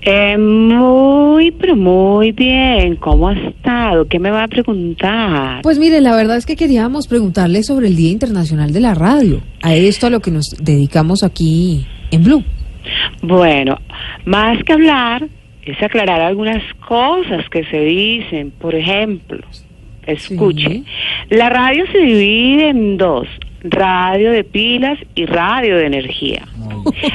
[0.00, 2.96] Eh, muy, pero muy bien.
[2.96, 4.06] ¿Cómo ha estado?
[4.06, 5.60] ¿Qué me va a preguntar?
[5.62, 9.42] Pues mire, la verdad es que queríamos preguntarle sobre el Día Internacional de la Radio,
[9.62, 12.44] a esto a lo que nos dedicamos aquí en Blue.
[13.22, 13.76] Bueno,
[14.24, 15.26] más que hablar,
[15.64, 18.52] es aclarar algunas cosas que se dicen.
[18.58, 19.40] Por ejemplo,
[20.06, 20.84] escuche, Sí.
[21.30, 23.26] la radio se divide en dos,
[23.62, 26.46] radio de pilas y radio de energía.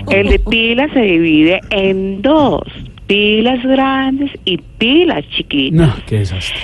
[0.09, 2.63] El de pilas se divide en dos,
[3.07, 5.87] pilas grandes y pilas chiquitas.
[5.87, 6.57] No, qué desastre.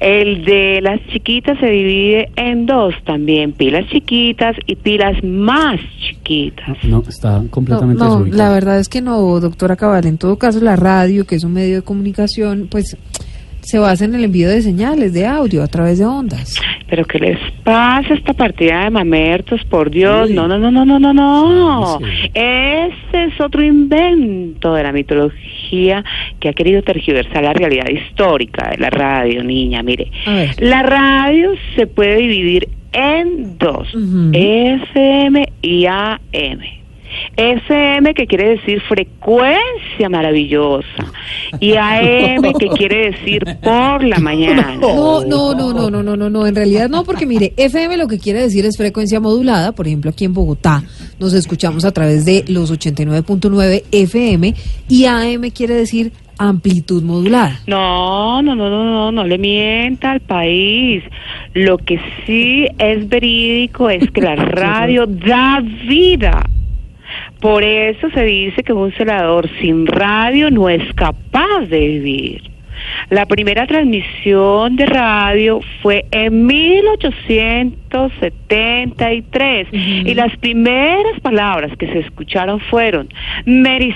[0.00, 6.82] El de las chiquitas se divide en dos también, pilas chiquitas y pilas más chiquitas.
[6.84, 10.06] No, está completamente no, la verdad es que no, doctora Cabal.
[10.06, 12.96] En todo caso, la radio, que es un medio de comunicación, pues
[13.60, 16.54] se basa en el envío de señales de audio a través de ondas.
[16.90, 19.64] Pero ¿qué les pasa esta partida de mamertos?
[19.64, 21.98] Por Dios, no, no, no, no, no, no, no.
[22.00, 22.30] Sí.
[22.34, 26.04] Este es otro invento de la mitología
[26.40, 29.84] que ha querido tergiversar la realidad histórica de la radio, niña.
[29.84, 30.10] Mire,
[30.58, 34.32] la radio se puede dividir en dos, Ujú.
[34.32, 36.79] FM y AM.
[37.40, 41.06] FM que quiere decir frecuencia maravillosa
[41.58, 44.76] y AM que quiere decir por la mañana.
[44.76, 48.08] No, no, no, no, no, no, no, no, en realidad no, porque mire, FM lo
[48.08, 50.84] que quiere decir es frecuencia modulada, por ejemplo, aquí en Bogotá
[51.18, 54.54] nos escuchamos a través de los 89.9 FM
[54.88, 57.60] y AM quiere decir amplitud modulada.
[57.66, 61.04] No, no, no, no, no, no le mienta al país.
[61.52, 66.42] Lo que sí es verídico es que la radio da vida.
[67.40, 72.50] Por eso se dice que un celador sin radio no es capaz de vivir.
[73.08, 76.46] La primera transmisión de radio fue en
[77.90, 83.08] 1873 y las primeras palabras que se escucharon fueron
[83.46, 83.94] Mericé,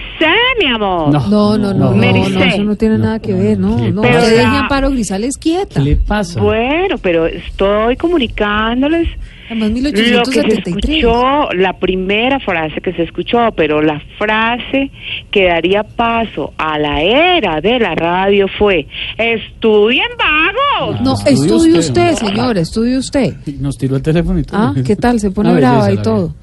[0.60, 1.12] mi amor.
[1.12, 1.24] No.
[1.28, 2.30] No, no, no, no, Mericé.
[2.30, 5.36] no, eso no tiene nada que ver, no, ¿Qué no, Pero la- deje Amparo Grisales
[5.38, 5.74] quieta.
[5.80, 6.40] ¿Qué le pasa?
[6.40, 9.08] Bueno, pero estoy comunicándoles
[9.46, 10.66] Además, lo que se 1873.
[10.96, 14.90] escuchó, la primera frase que se escuchó, pero la frase
[15.30, 18.86] que daría paso a la era de la radio fue,
[19.18, 20.98] estudien vagos.
[21.02, 23.34] No, Estudie estudie usted, usted, señor, estudie usted.
[23.60, 24.58] Nos tiró el teléfono y todo.
[24.58, 25.20] Ah, ¿qué tal?
[25.20, 26.34] Se pone Una brava y todo.